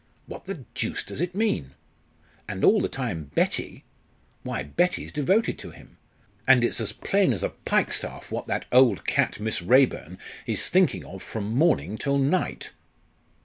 What 0.25 0.45
the 0.45 0.65
deuce 0.73 1.03
does 1.03 1.21
it 1.21 1.35
mean? 1.35 1.75
And 2.47 2.63
all 2.63 2.81
the 2.81 2.89
time 2.89 3.25
Betty 3.35 3.83
why, 4.41 4.63
Betty's 4.63 5.11
devoted 5.11 5.59
to 5.59 5.69
him! 5.69 5.99
and 6.47 6.63
it's 6.63 6.81
as 6.81 6.91
plain 6.91 7.33
as 7.33 7.43
a 7.43 7.49
pikestaff 7.49 8.31
what 8.31 8.47
that 8.47 8.65
old 8.71 9.05
cat, 9.05 9.39
Miss 9.39 9.61
Raeburn, 9.61 10.17
is 10.47 10.69
thinking 10.69 11.05
of 11.05 11.21
from 11.21 11.53
morning 11.55 11.99
till 11.99 12.17
night! 12.17 12.71